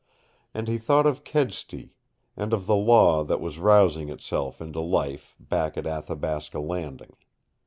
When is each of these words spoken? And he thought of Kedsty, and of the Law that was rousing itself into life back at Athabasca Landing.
And 0.55 0.67
he 0.67 0.79
thought 0.79 1.05
of 1.05 1.23
Kedsty, 1.23 1.93
and 2.35 2.53
of 2.53 2.65
the 2.65 2.75
Law 2.75 3.23
that 3.23 3.39
was 3.39 3.59
rousing 3.59 4.09
itself 4.09 4.59
into 4.59 4.79
life 4.79 5.35
back 5.39 5.77
at 5.77 5.85
Athabasca 5.85 6.57
Landing. 6.59 7.13